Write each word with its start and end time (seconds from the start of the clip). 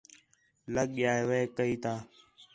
لڳ 0.73 0.87
ڳِیا 0.97 1.13
وے 1.29 1.39
کَئی 1.57 1.73
تا 1.83 1.93